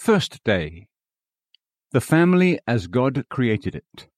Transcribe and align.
First 0.00 0.42
Day 0.44 0.86
The 1.92 2.00
Family 2.00 2.58
as 2.66 2.86
God 2.86 3.22
Created 3.28 3.74
It. 3.74 4.08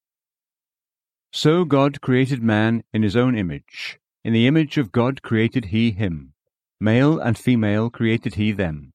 So 1.32 1.64
God 1.64 2.00
created 2.00 2.40
man 2.40 2.84
in 2.92 3.02
his 3.02 3.16
own 3.16 3.36
image. 3.36 3.98
In 4.24 4.32
the 4.32 4.46
image 4.46 4.78
of 4.78 4.92
God 4.92 5.22
created 5.22 5.66
he 5.66 5.90
him. 5.90 6.34
Male 6.80 7.18
and 7.18 7.36
female 7.36 7.90
created 7.90 8.36
he 8.36 8.52
them. 8.52 8.92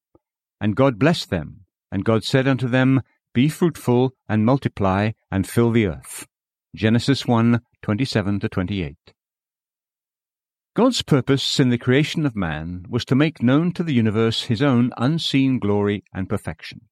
And 0.62 0.74
God 0.74 0.98
blessed 0.98 1.28
them. 1.28 1.66
And 1.92 2.06
God 2.06 2.24
said 2.24 2.48
unto 2.48 2.66
them, 2.66 3.02
Be 3.34 3.50
fruitful, 3.50 4.14
and 4.26 4.46
multiply, 4.46 5.10
and 5.30 5.46
fill 5.46 5.70
the 5.70 5.84
earth. 5.84 6.26
Genesis 6.74 7.26
1 7.26 7.60
27 7.82 8.40
28. 8.40 8.96
God's 10.78 11.02
purpose 11.02 11.58
in 11.58 11.70
the 11.70 11.76
creation 11.76 12.24
of 12.24 12.36
man 12.36 12.86
was 12.88 13.04
to 13.06 13.16
make 13.16 13.42
known 13.42 13.72
to 13.72 13.82
the 13.82 13.92
universe 13.92 14.44
his 14.44 14.62
own 14.62 14.92
unseen 14.96 15.58
glory 15.58 16.04
and 16.14 16.28
perfection. 16.28 16.82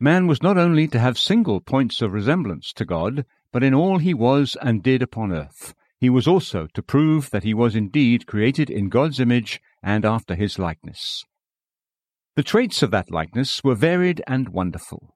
Man 0.00 0.26
was 0.26 0.42
not 0.42 0.58
only 0.58 0.88
to 0.88 0.98
have 0.98 1.16
single 1.16 1.60
points 1.60 2.02
of 2.02 2.12
resemblance 2.12 2.72
to 2.72 2.84
God, 2.84 3.24
but 3.52 3.62
in 3.62 3.72
all 3.72 3.98
he 3.98 4.14
was 4.14 4.56
and 4.62 4.82
did 4.82 5.00
upon 5.00 5.32
earth, 5.32 5.76
he 6.00 6.10
was 6.10 6.26
also 6.26 6.66
to 6.74 6.82
prove 6.82 7.30
that 7.30 7.44
he 7.44 7.54
was 7.54 7.76
indeed 7.76 8.26
created 8.26 8.68
in 8.68 8.88
God's 8.88 9.20
image 9.20 9.60
and 9.80 10.04
after 10.04 10.34
his 10.34 10.58
likeness. 10.58 11.24
The 12.34 12.42
traits 12.42 12.82
of 12.82 12.90
that 12.90 13.12
likeness 13.12 13.62
were 13.62 13.76
varied 13.76 14.24
and 14.26 14.48
wonderful. 14.48 15.14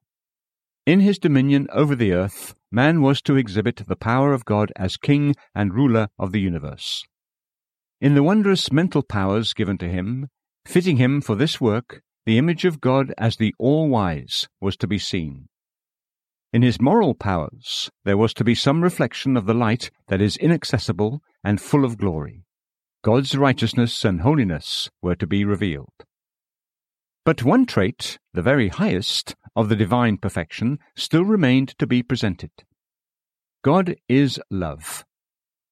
In 0.85 1.01
his 1.01 1.19
dominion 1.19 1.67
over 1.73 1.97
the 1.97 2.13
earth, 2.13 2.55
man 2.71 3.01
was 3.01 3.21
to 3.23 3.35
exhibit 3.35 3.83
the 3.85 3.97
power 3.97 4.31
of 4.31 4.45
God 4.45 4.71
as 4.77 4.95
king 4.95 5.35
and 5.53 5.73
ruler 5.73 6.07
of 6.17 6.31
the 6.31 6.39
universe. 6.39 7.03
In 8.03 8.15
the 8.15 8.21
wondrous 8.21 8.69
mental 8.69 9.01
powers 9.01 9.53
given 9.53 9.77
to 9.77 9.87
him, 9.87 10.27
fitting 10.65 10.97
him 10.97 11.21
for 11.21 11.35
this 11.35 11.61
work, 11.61 12.01
the 12.25 12.37
image 12.37 12.65
of 12.65 12.81
God 12.81 13.13
as 13.17 13.37
the 13.37 13.55
All 13.57 13.87
Wise 13.87 14.49
was 14.59 14.75
to 14.77 14.87
be 14.87 14.99
seen. 14.99 15.47
In 16.51 16.63
his 16.63 16.81
moral 16.81 17.13
powers, 17.13 17.89
there 18.03 18.17
was 18.17 18.33
to 18.33 18.43
be 18.43 18.55
some 18.55 18.83
reflection 18.83 19.37
of 19.37 19.45
the 19.45 19.53
light 19.53 19.89
that 20.09 20.19
is 20.19 20.35
inaccessible 20.35 21.21
and 21.45 21.61
full 21.61 21.85
of 21.85 21.97
glory. 21.97 22.43
God's 23.05 23.37
righteousness 23.37 24.03
and 24.03 24.19
holiness 24.19 24.89
were 25.01 25.15
to 25.15 25.25
be 25.25 25.45
revealed. 25.45 26.03
But 27.23 27.43
one 27.43 27.65
trait, 27.65 28.19
the 28.33 28.41
very 28.41 28.67
highest, 28.67 29.33
of 29.55 29.69
the 29.69 29.77
divine 29.77 30.17
perfection 30.17 30.77
still 30.97 31.23
remained 31.23 31.79
to 31.79 31.87
be 31.87 32.03
presented. 32.03 32.51
God 33.63 33.95
is 34.09 34.41
love. 34.51 35.05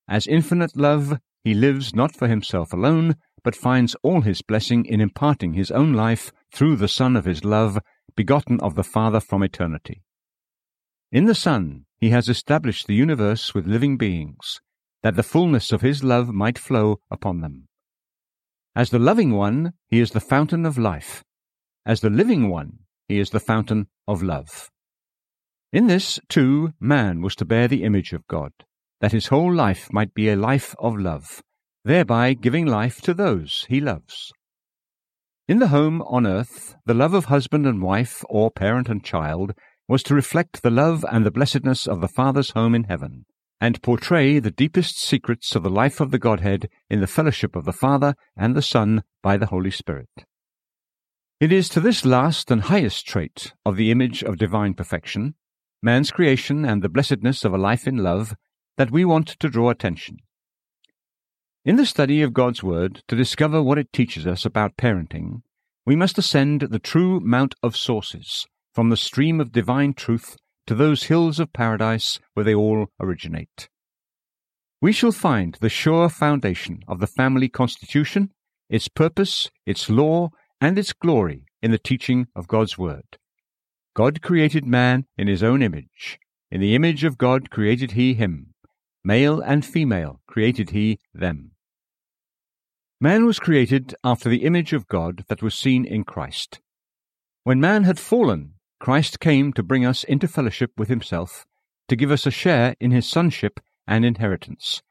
As 0.08 0.28
infinite 0.28 0.78
love, 0.78 1.20
he 1.44 1.54
lives 1.54 1.96
not 1.96 2.16
for 2.16 2.28
himself 2.28 2.72
alone, 2.72 3.16
but 3.44 3.56
finds 3.56 3.96
all 4.04 4.22
his 4.22 4.42
blessing 4.42 4.86
in 4.86 5.02
imparting 5.02 5.54
his 5.54 5.72
own 5.72 5.94
life 5.94 6.32
through 6.54 6.76
the 6.76 6.88
Son 6.88 7.16
of 7.16 7.26
his 7.26 7.44
love, 7.44 7.80
begotten 8.16 8.60
of 8.60 8.76
the 8.76 8.84
Father 8.84 9.20
from 9.20 9.42
eternity. 9.42 10.04
In 11.12 11.26
the 11.26 11.36
Son, 11.36 11.86
he 12.00 12.10
has 12.10 12.30
established 12.30 12.88
the 12.88 12.96
universe 12.96 13.54
with 13.56 13.68
living 13.68 13.98
beings, 13.98 14.62
that 15.02 15.16
the 15.16 15.24
fullness 15.24 15.72
of 15.72 15.82
his 15.82 16.04
love 16.04 16.30
might 16.30 16.60
flow 16.60 17.00
upon 17.10 17.42
them. 17.42 17.68
As 18.76 18.92
the 18.92 19.00
loving 19.00 19.32
one, 19.32 19.74
he 19.88 20.00
is 20.00 20.12
the 20.12 20.20
fountain 20.20 20.66
of 20.66 20.78
life. 20.78 21.24
As 21.86 22.02
the 22.02 22.10
living 22.10 22.50
one, 22.50 22.80
he 23.08 23.20
is 23.20 23.32
the 23.32 23.40
fountain 23.40 23.88
of 24.08 24.22
love. 24.22 24.70
In 25.74 25.88
this, 25.88 26.20
too, 26.30 26.74
man 26.80 27.22
was 27.22 27.36
to 27.38 27.46
bear 27.46 27.68
the 27.68 27.84
image 27.84 28.14
of 28.14 28.28
God 28.28 28.52
that 29.02 29.12
his 29.12 29.28
whole 29.28 29.54
life 29.54 29.92
might 29.92 30.14
be 30.14 30.30
a 30.30 30.36
life 30.36 30.74
of 30.80 30.98
love, 30.98 31.42
thereby 31.84 32.34
giving 32.34 32.66
life 32.66 33.02
to 33.02 33.14
those 33.14 33.66
he 33.68 33.82
loves. 33.82 34.32
In 35.48 35.60
the 35.60 35.68
home 35.68 36.02
on 36.04 36.26
earth, 36.26 36.76
the 36.86 36.94
love 36.94 37.14
of 37.14 37.26
husband 37.26 37.66
and 37.68 37.82
wife, 37.82 38.24
or 38.30 38.50
parent 38.52 38.88
and 38.88 39.04
child, 39.04 39.54
was 39.88 40.04
to 40.04 40.16
reflect 40.16 40.62
the 40.62 40.70
love 40.70 41.04
and 41.12 41.26
the 41.26 41.32
blessedness 41.32 41.88
of 41.88 42.00
the 42.00 42.08
Father's 42.08 42.52
home 42.52 42.74
in 42.74 42.86
heaven, 42.86 43.26
and 43.60 43.82
portray 43.82 44.40
the 44.40 44.52
deepest 44.52 45.02
secrets 45.02 45.56
of 45.56 45.64
the 45.64 45.70
life 45.70 46.00
of 46.00 46.12
the 46.12 46.20
Godhead 46.20 46.70
in 46.90 47.02
the 47.02 47.08
fellowship 47.08 47.56
of 47.56 47.66
the 47.66 47.74
Father 47.74 48.16
and 48.38 48.56
the 48.56 48.62
Son 48.62 49.04
by 49.22 49.36
the 49.36 49.48
Holy 49.48 49.72
Spirit. 49.72 50.10
It 51.40 51.52
is 51.52 51.68
to 51.70 51.80
this 51.80 52.06
last 52.06 52.52
and 52.52 52.62
highest 52.62 53.08
trait 53.08 53.54
of 53.66 53.76
the 53.76 53.90
image 53.90 54.24
of 54.24 54.38
divine 54.38 54.76
perfection, 54.76 55.34
man's 55.82 56.12
creation 56.12 56.64
and 56.64 56.84
the 56.84 56.90
blessedness 56.90 57.44
of 57.44 57.54
a 57.54 57.58
life 57.58 57.88
in 57.88 57.98
love, 57.98 58.36
that 58.78 58.92
we 58.92 59.06
want 59.06 59.28
to 59.28 59.50
draw 59.50 59.70
attention. 59.70 60.18
In 61.64 61.76
the 61.76 61.86
study 61.86 62.22
of 62.22 62.34
God's 62.34 62.64
Word, 62.64 63.04
to 63.08 63.16
discover 63.16 63.62
what 63.62 63.78
it 63.78 63.94
teaches 63.94 64.26
us 64.26 64.46
about 64.46 64.78
parenting, 64.78 65.42
we 65.86 65.96
must 65.96 66.18
ascend 66.18 66.62
the 66.62 66.80
true 66.80 67.20
Mount 67.20 67.56
of 67.62 67.76
Sources, 67.76 68.48
from 68.74 68.90
the 68.90 68.98
stream 68.98 69.40
of 69.40 69.52
divine 69.52 69.94
truth 69.94 70.38
to 70.68 70.76
those 70.76 71.04
hills 71.04 71.40
of 71.40 71.54
paradise 71.54 72.20
where 72.34 72.44
they 72.44 72.56
all 72.56 72.88
originate. 73.00 73.70
We 74.82 74.92
shall 74.92 75.12
find 75.12 75.56
the 75.62 75.70
sure 75.70 76.10
foundation 76.10 76.80
of 76.88 77.00
the 77.00 77.08
family 77.08 77.50
constitution, 77.50 78.32
its 78.70 78.88
purpose, 78.88 79.50
its 79.66 79.90
law, 79.90 80.30
and 80.60 80.80
its 80.80 80.94
glory 80.94 81.46
in 81.62 81.72
the 81.72 81.78
teaching 81.78 82.28
of 82.36 82.48
God's 82.48 82.78
Word. 82.78 83.18
God 83.94 84.22
created 84.22 84.66
man 84.66 85.06
in 85.18 85.28
his 85.28 85.44
own 85.44 85.62
image. 85.62 86.18
In 86.50 86.62
the 86.62 86.74
image 86.74 87.04
of 87.04 87.18
God 87.18 87.50
created 87.50 87.92
he 87.92 88.14
him. 88.14 88.51
Male 89.04 89.40
and 89.42 89.66
female 89.66 90.22
created 90.28 90.70
he 90.72 91.00
them. 91.14 91.52
Man 93.00 93.26
was 93.26 93.40
created 93.40 93.96
after 94.04 94.30
the 94.30 94.44
image 94.44 94.74
of 94.74 94.88
God 94.88 95.26
that 95.28 95.42
was 95.42 95.56
seen 95.56 95.86
in 95.86 96.04
Christ. 96.04 96.60
When 97.44 97.60
man 97.60 97.84
had 97.84 98.00
fallen, 98.00 98.54
Christ 98.80 99.20
came 99.20 99.54
to 99.54 99.64
bring 99.64 99.86
us 99.86 100.04
into 100.04 100.28
fellowship 100.28 100.72
with 100.78 100.88
himself, 100.88 101.48
to 101.88 101.96
give 101.96 102.12
us 102.12 102.28
a 102.28 102.32
share 102.32 102.76
in 102.80 102.92
his 102.92 103.08
sonship 103.08 103.60
and 103.88 104.06
inheritance, 104.06 104.84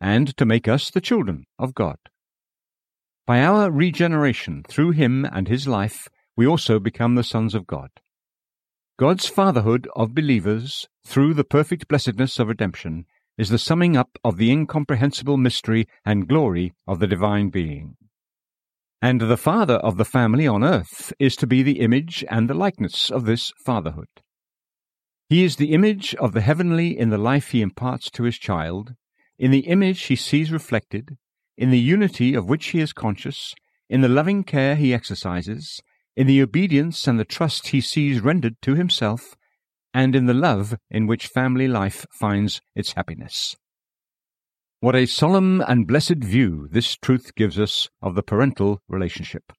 and 0.00 0.36
to 0.36 0.44
make 0.44 0.66
us 0.66 0.90
the 0.90 1.00
children 1.00 1.46
of 1.58 1.74
God. 1.74 1.98
By 3.24 3.42
our 3.44 3.70
regeneration 3.70 4.64
through 4.66 4.90
him 4.90 5.24
and 5.24 5.46
his 5.46 5.68
life, 5.68 6.08
we 6.36 6.46
also 6.46 6.80
become 6.80 7.14
the 7.14 7.22
sons 7.22 7.54
of 7.54 7.68
God. 7.68 7.90
God's 8.98 9.28
fatherhood 9.28 9.88
of 9.94 10.14
believers, 10.14 10.88
through 11.06 11.34
the 11.34 11.44
perfect 11.44 11.86
blessedness 11.86 12.40
of 12.40 12.48
redemption, 12.48 13.06
is 13.38 13.48
the 13.48 13.58
summing 13.58 13.96
up 13.96 14.18
of 14.24 14.36
the 14.36 14.50
incomprehensible 14.50 15.36
mystery 15.36 15.86
and 16.04 16.28
glory 16.28 16.74
of 16.86 16.98
the 16.98 17.06
divine 17.06 17.48
being. 17.50 17.96
And 19.00 19.20
the 19.20 19.36
father 19.36 19.76
of 19.76 19.96
the 19.96 20.04
family 20.04 20.46
on 20.46 20.62
earth 20.62 21.12
is 21.18 21.34
to 21.36 21.46
be 21.46 21.62
the 21.62 21.80
image 21.80 22.24
and 22.30 22.48
the 22.48 22.54
likeness 22.54 23.10
of 23.10 23.24
this 23.24 23.52
fatherhood. 23.64 24.08
He 25.28 25.44
is 25.44 25.56
the 25.56 25.72
image 25.72 26.14
of 26.16 26.32
the 26.32 26.40
heavenly 26.40 26.96
in 26.96 27.10
the 27.10 27.18
life 27.18 27.50
he 27.50 27.62
imparts 27.62 28.10
to 28.10 28.24
his 28.24 28.38
child, 28.38 28.94
in 29.38 29.50
the 29.50 29.66
image 29.66 30.02
he 30.02 30.14
sees 30.14 30.52
reflected, 30.52 31.16
in 31.56 31.70
the 31.70 31.80
unity 31.80 32.34
of 32.34 32.48
which 32.48 32.66
he 32.66 32.80
is 32.80 32.92
conscious, 32.92 33.54
in 33.88 34.02
the 34.02 34.08
loving 34.08 34.44
care 34.44 34.76
he 34.76 34.94
exercises, 34.94 35.80
in 36.16 36.26
the 36.26 36.42
obedience 36.42 37.08
and 37.08 37.18
the 37.18 37.24
trust 37.24 37.68
he 37.68 37.80
sees 37.80 38.20
rendered 38.20 38.56
to 38.62 38.74
himself, 38.74 39.34
and 39.94 40.14
in 40.14 40.26
the 40.26 40.34
love 40.34 40.76
in 40.90 41.06
which 41.06 41.26
family 41.26 41.68
life 41.68 42.06
finds 42.12 42.60
its 42.74 42.92
happiness. 42.92 43.56
What 44.80 44.96
a 44.96 45.06
solemn 45.06 45.60
and 45.60 45.86
blessed 45.86 46.18
view 46.18 46.68
this 46.70 46.96
truth 46.96 47.34
gives 47.36 47.58
us 47.58 47.88
of 48.00 48.14
the 48.14 48.22
parental 48.22 48.80
relationship. 48.88 49.52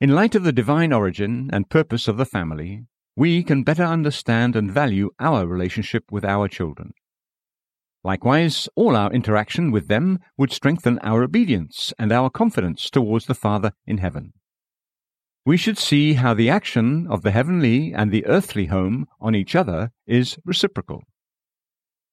In 0.00 0.14
light 0.14 0.34
of 0.34 0.44
the 0.44 0.52
divine 0.52 0.92
origin 0.92 1.50
and 1.52 1.68
purpose 1.68 2.08
of 2.08 2.16
the 2.16 2.24
family, 2.24 2.86
we 3.16 3.42
can 3.42 3.62
better 3.62 3.84
understand 3.84 4.56
and 4.56 4.72
value 4.72 5.10
our 5.18 5.46
relationship 5.46 6.04
with 6.10 6.24
our 6.24 6.48
children. 6.48 6.92
Likewise, 8.02 8.68
all 8.76 8.96
our 8.96 9.12
interaction 9.12 9.70
with 9.70 9.88
them 9.88 10.18
would 10.38 10.52
strengthen 10.52 10.98
our 11.00 11.22
obedience 11.22 11.92
and 11.98 12.10
our 12.10 12.30
confidence 12.30 12.88
towards 12.88 13.26
the 13.26 13.34
Father 13.34 13.72
in 13.86 13.98
heaven 13.98 14.32
we 15.44 15.56
should 15.56 15.78
see 15.78 16.14
how 16.14 16.34
the 16.34 16.50
action 16.50 17.06
of 17.08 17.22
the 17.22 17.30
heavenly 17.30 17.92
and 17.92 18.10
the 18.10 18.26
earthly 18.26 18.66
home 18.66 19.06
on 19.20 19.34
each 19.34 19.54
other 19.54 19.90
is 20.06 20.38
reciprocal. 20.44 21.02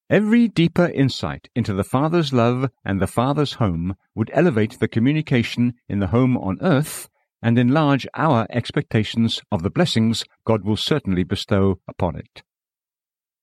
Every 0.09 0.47
deeper 0.47 0.85
insight 0.85 1.49
into 1.53 1.73
the 1.73 1.83
Father's 1.83 2.31
love 2.31 2.69
and 2.85 3.01
the 3.01 3.07
Father's 3.07 3.53
home 3.53 3.95
would 4.15 4.31
elevate 4.33 4.79
the 4.79 4.87
communication 4.87 5.73
in 5.89 5.99
the 5.99 6.07
home 6.07 6.37
on 6.37 6.57
earth 6.61 7.09
and 7.41 7.59
enlarge 7.59 8.07
our 8.15 8.47
expectations 8.49 9.41
of 9.51 9.63
the 9.63 9.69
blessings 9.69 10.23
God 10.45 10.63
will 10.63 10.77
certainly 10.77 11.23
bestow 11.23 11.79
upon 11.87 12.15
it. 12.15 12.41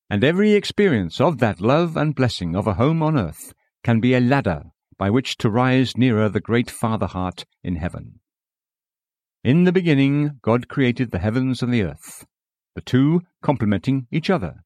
And 0.08 0.24
every 0.24 0.52
experience 0.52 1.20
of 1.20 1.38
that 1.38 1.60
love 1.60 1.96
and 1.96 2.14
blessing 2.14 2.56
of 2.56 2.66
a 2.66 2.74
home 2.74 3.02
on 3.02 3.18
earth 3.18 3.52
can 3.82 4.00
be 4.00 4.14
a 4.14 4.20
ladder 4.20 4.64
by 4.98 5.10
which 5.10 5.36
to 5.38 5.50
rise 5.50 5.96
nearer 5.96 6.30
the 6.30 6.40
great 6.40 6.70
Father 6.70 7.06
heart 7.06 7.44
in 7.62 7.76
heaven. 7.76 8.20
In 9.44 9.64
the 9.64 9.72
beginning, 9.72 10.38
God 10.40 10.68
created 10.68 11.10
the 11.10 11.18
heavens 11.18 11.62
and 11.62 11.70
the 11.70 11.82
earth, 11.82 12.24
the 12.74 12.80
two 12.80 13.20
complementing 13.42 14.06
each 14.10 14.30
other. 14.30 14.64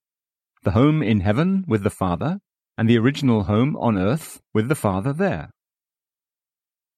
The 0.62 0.70
home 0.70 1.02
in 1.02 1.19
heaven 1.19 1.64
with 1.66 1.82
the 1.82 1.90
Father, 1.90 2.38
and 2.76 2.88
the 2.88 2.96
original 2.96 3.42
home 3.42 3.76
on 3.78 3.98
earth 3.98 4.40
with 4.54 4.69
the 4.69 4.76
Father 4.76 5.12
there. 5.12 5.50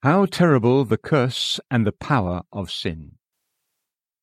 How 0.03 0.27
terrible 0.27 0.85
the 0.85 0.99
curse 0.99 1.59
and 1.71 1.87
the 1.87 1.93
power 1.93 2.43
of 2.53 2.71
sin! 2.71 3.13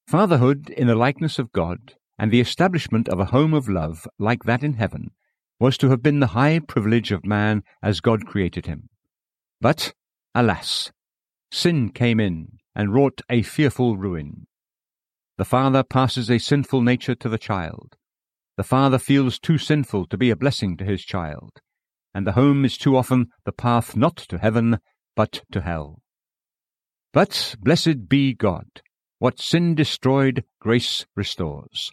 Fatherhood 0.07 0.69
in 0.69 0.85
the 0.85 0.93
likeness 0.93 1.39
of 1.39 1.51
God 1.51 1.95
and 2.19 2.29
the 2.29 2.41
establishment 2.41 3.09
of 3.09 3.19
a 3.19 3.25
home 3.25 3.55
of 3.55 3.67
love 3.67 4.07
like 4.19 4.43
that 4.43 4.63
in 4.63 4.73
heaven 4.73 5.09
was 5.59 5.79
to 5.79 5.89
have 5.89 6.03
been 6.03 6.19
the 6.19 6.27
high 6.27 6.59
privilege 6.59 7.11
of 7.11 7.25
man 7.25 7.63
as 7.81 8.01
God 8.01 8.27
created 8.27 8.67
him. 8.67 8.89
But, 9.59 9.95
alas, 10.35 10.91
sin 11.49 11.89
came 11.89 12.19
in 12.19 12.56
and 12.77 12.93
wrought 12.93 13.21
a 13.27 13.41
fearful 13.41 13.97
ruin. 13.97 14.45
The 15.37 15.45
father 15.45 15.83
passes 15.83 16.29
a 16.29 16.37
sinful 16.37 16.83
nature 16.83 17.15
to 17.15 17.27
the 17.27 17.39
child. 17.39 17.95
The 18.55 18.63
father 18.63 18.99
feels 18.99 19.39
too 19.39 19.57
sinful 19.57 20.05
to 20.05 20.17
be 20.17 20.29
a 20.29 20.35
blessing 20.35 20.77
to 20.77 20.85
his 20.85 21.03
child, 21.03 21.59
and 22.13 22.25
the 22.25 22.33
home 22.33 22.63
is 22.63 22.77
too 22.77 22.95
often 22.95 23.29
the 23.45 23.51
path 23.51 23.95
not 23.95 24.15
to 24.17 24.37
heaven, 24.37 24.77
but 25.15 25.41
to 25.51 25.61
hell. 25.61 26.03
But 27.13 27.55
blessed 27.59 28.07
be 28.07 28.35
God, 28.35 28.67
what 29.17 29.39
sin 29.39 29.73
destroyed, 29.73 30.43
grace 30.59 31.07
restores. 31.15 31.91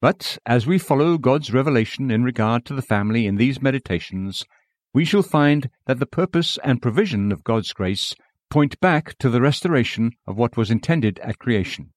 But 0.00 0.38
as 0.46 0.66
we 0.66 0.78
follow 0.78 1.18
God's 1.18 1.52
revelation 1.52 2.10
in 2.10 2.24
regard 2.24 2.64
to 2.66 2.74
the 2.74 2.82
family 2.82 3.26
in 3.26 3.36
these 3.36 3.60
meditations, 3.60 4.46
we 4.94 5.04
shall 5.04 5.22
find 5.22 5.68
that 5.86 5.98
the 5.98 6.06
purpose 6.06 6.58
and 6.64 6.80
provision 6.80 7.30
of 7.30 7.44
God's 7.44 7.74
grace 7.74 8.14
point 8.50 8.80
back 8.80 9.16
to 9.18 9.28
the 9.28 9.40
restoration 9.40 10.12
of 10.26 10.36
what 10.36 10.56
was 10.56 10.70
intended 10.70 11.18
at 11.20 11.38
creation. 11.38 11.92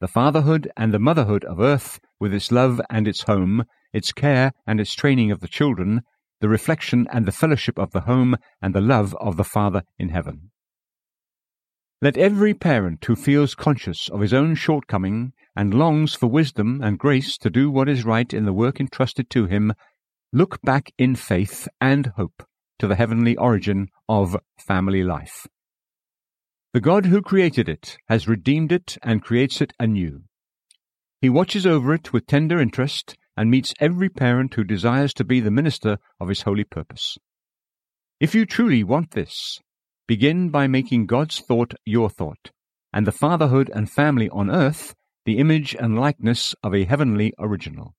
The 0.00 0.08
fatherhood 0.08 0.70
and 0.76 0.92
the 0.92 0.98
motherhood 0.98 1.44
of 1.44 1.60
earth, 1.60 2.00
with 2.20 2.34
its 2.34 2.52
love 2.52 2.80
and 2.90 3.08
its 3.08 3.22
home, 3.22 3.64
its 3.92 4.12
care 4.12 4.52
and 4.66 4.80
its 4.80 4.94
training 4.94 5.30
of 5.30 5.40
the 5.40 5.48
children, 5.48 6.02
the 6.40 6.48
reflection 6.48 7.06
and 7.10 7.24
the 7.24 7.32
fellowship 7.32 7.78
of 7.78 7.92
the 7.92 8.02
home, 8.02 8.36
and 8.60 8.74
the 8.74 8.80
love 8.80 9.14
of 9.20 9.36
the 9.36 9.44
Father 9.44 9.82
in 9.98 10.10
heaven. 10.10 10.50
Let 12.02 12.18
every 12.18 12.52
parent 12.52 13.02
who 13.06 13.16
feels 13.16 13.54
conscious 13.54 14.10
of 14.10 14.20
his 14.20 14.34
own 14.34 14.54
shortcoming 14.54 15.32
and 15.56 15.72
longs 15.72 16.14
for 16.14 16.26
wisdom 16.26 16.82
and 16.82 16.98
grace 16.98 17.38
to 17.38 17.48
do 17.48 17.70
what 17.70 17.88
is 17.88 18.04
right 18.04 18.32
in 18.34 18.44
the 18.44 18.52
work 18.52 18.78
entrusted 18.78 19.30
to 19.30 19.46
him 19.46 19.72
look 20.30 20.60
back 20.60 20.92
in 20.98 21.14
faith 21.14 21.66
and 21.80 22.12
hope 22.16 22.46
to 22.78 22.86
the 22.86 22.96
heavenly 22.96 23.34
origin 23.38 23.88
of 24.08 24.36
family 24.58 25.02
life. 25.02 25.46
The 26.76 26.82
God 26.82 27.06
who 27.06 27.22
created 27.22 27.70
it 27.70 27.96
has 28.06 28.28
redeemed 28.28 28.70
it 28.70 28.98
and 29.02 29.22
creates 29.22 29.62
it 29.62 29.72
anew. 29.80 30.24
He 31.22 31.30
watches 31.30 31.64
over 31.64 31.94
it 31.94 32.12
with 32.12 32.26
tender 32.26 32.60
interest 32.60 33.16
and 33.34 33.50
meets 33.50 33.72
every 33.80 34.10
parent 34.10 34.52
who 34.52 34.62
desires 34.62 35.14
to 35.14 35.24
be 35.24 35.40
the 35.40 35.50
minister 35.50 35.96
of 36.20 36.28
his 36.28 36.42
holy 36.42 36.64
purpose. 36.64 37.16
If 38.20 38.34
you 38.34 38.44
truly 38.44 38.84
want 38.84 39.12
this, 39.12 39.58
begin 40.06 40.50
by 40.50 40.66
making 40.66 41.06
God's 41.06 41.40
thought 41.40 41.72
your 41.86 42.10
thought, 42.10 42.50
and 42.92 43.06
the 43.06 43.10
fatherhood 43.10 43.70
and 43.74 43.90
family 43.90 44.28
on 44.28 44.50
earth 44.50 44.94
the 45.24 45.38
image 45.38 45.74
and 45.80 45.98
likeness 45.98 46.54
of 46.62 46.74
a 46.74 46.84
heavenly 46.84 47.32
original. 47.38 47.94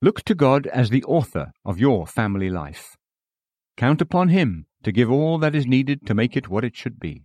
Look 0.00 0.24
to 0.24 0.34
God 0.34 0.66
as 0.66 0.90
the 0.90 1.04
author 1.04 1.52
of 1.64 1.78
your 1.78 2.08
family 2.08 2.50
life. 2.50 2.96
Count 3.76 4.00
upon 4.00 4.30
Him 4.30 4.66
to 4.82 4.90
give 4.90 5.12
all 5.12 5.38
that 5.38 5.54
is 5.54 5.64
needed 5.64 6.04
to 6.06 6.14
make 6.14 6.36
it 6.36 6.48
what 6.48 6.64
it 6.64 6.74
should 6.74 6.98
be. 6.98 7.22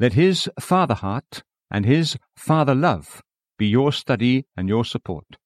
Let 0.00 0.14
His 0.14 0.50
Father 0.58 0.94
heart 0.94 1.42
and 1.70 1.86
His 1.86 2.16
Father 2.36 2.74
love 2.74 3.22
be 3.58 3.66
your 3.66 3.92
study 3.92 4.46
and 4.56 4.68
your 4.68 4.84
support. 4.84 5.36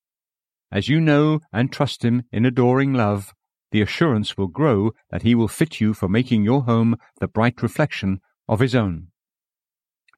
As 0.72 0.88
you 0.88 1.00
know 1.00 1.40
and 1.52 1.72
trust 1.72 2.04
Him 2.04 2.22
in 2.32 2.46
adoring 2.46 2.94
love, 2.94 3.34
the 3.70 3.82
assurance 3.82 4.36
will 4.36 4.48
grow 4.48 4.92
that 5.10 5.22
He 5.22 5.34
will 5.34 5.48
fit 5.48 5.80
you 5.80 5.92
for 5.92 6.08
making 6.08 6.44
your 6.44 6.62
home 6.62 6.96
the 7.20 7.28
bright 7.28 7.62
reflection 7.62 8.20
of 8.48 8.60
His 8.60 8.74
own. 8.74 9.08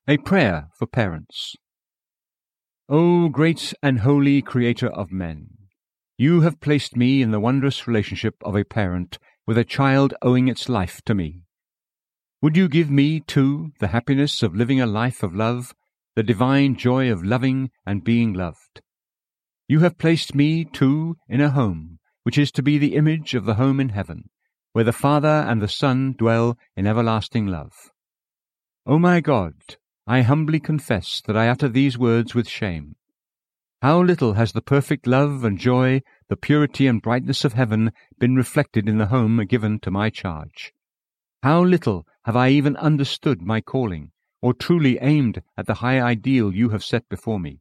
A 0.07 0.19
prayer 0.19 0.69
for 0.79 0.87
parents. 0.87 1.57
O 2.89 3.29
great 3.29 3.75
and 3.83 4.01
holy 4.01 4.43
Creator 4.43 4.89
of 4.89 5.13
men, 5.13 5.51
you 6.19 6.43
have 6.43 6.61
placed 6.61 6.97
me 6.97 7.23
in 7.23 7.31
the 7.31 7.41
wondrous 7.41 7.87
relationship 7.87 8.35
of 8.45 8.57
a 8.57 8.65
parent 8.65 9.19
with 9.47 9.59
a 9.59 9.65
child 9.65 10.15
owing 10.23 10.49
its 10.49 10.69
life 10.69 11.01
to 11.07 11.15
me. 11.15 11.43
Would 12.43 12.57
you 12.57 12.69
give 12.71 12.91
me, 12.91 13.21
too, 13.21 13.73
the 13.81 13.89
happiness 13.89 14.43
of 14.43 14.57
living 14.57 14.81
a 14.81 14.87
life 14.87 15.23
of 15.23 15.35
love, 15.35 15.75
the 16.17 16.23
divine 16.23 16.75
joy 16.75 17.13
of 17.13 17.23
loving 17.23 17.71
and 17.85 18.03
being 18.03 18.33
loved? 18.33 18.81
You 19.69 19.81
have 19.81 19.99
placed 19.99 20.35
me, 20.35 20.65
too, 20.65 21.19
in 21.29 21.43
a 21.43 21.51
home, 21.51 21.99
which 22.23 22.39
is 22.39 22.51
to 22.53 22.63
be 22.63 22.79
the 22.79 22.97
image 22.97 23.35
of 23.35 23.45
the 23.45 23.57
home 23.57 23.79
in 23.79 23.91
heaven, 23.91 24.31
where 24.73 24.85
the 24.85 24.93
Father 24.93 25.45
and 25.47 25.61
the 25.61 25.69
Son 25.69 26.15
dwell 26.17 26.57
in 26.75 26.87
everlasting 26.87 27.47
love. 27.47 27.75
O 28.87 28.99
my 28.99 29.21
God, 29.21 29.55
I 30.07 30.23
humbly 30.23 30.61
confess 30.61 31.21
that 31.27 31.37
I 31.37 31.49
utter 31.49 31.69
these 31.69 31.99
words 31.99 32.35
with 32.35 32.49
shame. 32.49 32.97
How 33.83 34.03
little 34.03 34.33
has 34.33 34.53
the 34.53 34.63
perfect 34.63 35.07
love 35.07 35.45
and 35.45 35.59
joy, 35.59 36.01
the 36.31 36.37
purity 36.37 36.87
and 36.87 37.03
brightness 37.03 37.45
of 37.45 37.53
heaven 37.53 37.93
been 38.19 38.35
reflected 38.35 38.89
in 38.89 38.97
the 38.97 39.07
home 39.07 39.45
given 39.45 39.79
to 39.81 39.91
my 39.91 40.09
charge. 40.09 40.73
How 41.43 41.63
little 41.65 42.07
have 42.25 42.37
I 42.37 42.51
even 42.51 42.77
understood 42.77 43.41
my 43.41 43.63
calling, 43.63 44.13
or 44.43 44.53
truly 44.53 44.99
aimed 45.01 45.43
at 45.57 45.67
the 45.67 45.75
high 45.75 46.01
ideal 46.01 46.55
you 46.55 46.69
have 46.71 46.85
set 46.85 47.09
before 47.09 47.41
me. 47.41 47.61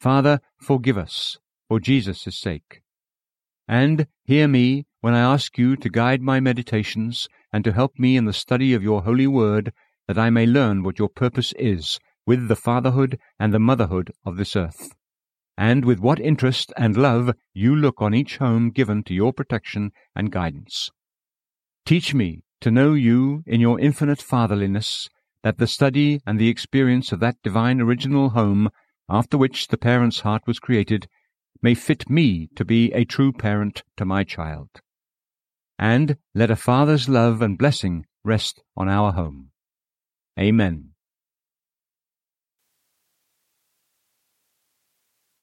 Father, 0.00 0.40
forgive 0.58 0.96
us, 0.96 1.36
for 1.68 1.80
Jesus' 1.80 2.38
sake. 2.38 2.80
And 3.68 4.06
hear 4.24 4.48
me 4.48 4.86
when 5.00 5.14
I 5.14 5.20
ask 5.20 5.58
you 5.58 5.76
to 5.76 5.88
guide 5.90 6.22
my 6.22 6.40
meditations 6.40 7.28
and 7.52 7.62
to 7.64 7.72
help 7.72 7.98
me 7.98 8.16
in 8.16 8.24
the 8.24 8.32
study 8.32 8.72
of 8.72 8.82
your 8.82 9.02
holy 9.02 9.26
word, 9.26 9.72
that 10.08 10.18
I 10.18 10.30
may 10.30 10.46
learn 10.46 10.82
what 10.82 10.98
your 10.98 11.08
purpose 11.08 11.52
is 11.58 11.98
with 12.26 12.48
the 12.48 12.56
fatherhood 12.56 13.18
and 13.38 13.52
the 13.52 13.58
motherhood 13.58 14.12
of 14.24 14.38
this 14.38 14.56
earth, 14.56 14.94
and 15.58 15.84
with 15.84 16.00
what 16.00 16.20
interest 16.20 16.72
and 16.76 16.96
love 16.96 17.34
you 17.52 17.76
look 17.76 18.00
on 18.00 18.14
each 18.14 18.38
home 18.38 18.70
given 18.70 19.02
to 19.04 19.14
your 19.14 19.34
protection 19.34 19.92
and 20.14 20.32
guidance. 20.32 20.90
Teach 21.84 22.14
me 22.14 22.43
to 22.64 22.70
know 22.70 22.94
you 22.94 23.44
in 23.46 23.60
your 23.60 23.78
infinite 23.78 24.22
fatherliness, 24.22 25.10
that 25.42 25.58
the 25.58 25.66
study 25.66 26.22
and 26.26 26.40
the 26.40 26.48
experience 26.48 27.12
of 27.12 27.20
that 27.20 27.36
divine 27.42 27.78
original 27.78 28.30
home 28.30 28.70
after 29.06 29.36
which 29.36 29.68
the 29.68 29.76
parent's 29.76 30.20
heart 30.20 30.40
was 30.46 30.58
created, 30.58 31.06
may 31.60 31.74
fit 31.74 32.08
me 32.08 32.48
to 32.56 32.64
be 32.64 32.90
a 32.92 33.04
true 33.04 33.32
parent 33.32 33.82
to 33.98 34.06
my 34.06 34.24
child. 34.24 34.70
And 35.78 36.16
let 36.34 36.50
a 36.50 36.56
father's 36.56 37.06
love 37.06 37.42
and 37.42 37.58
blessing 37.58 38.06
rest 38.24 38.62
on 38.78 38.88
our 38.88 39.12
home. 39.12 39.50
Amen. 40.40 40.93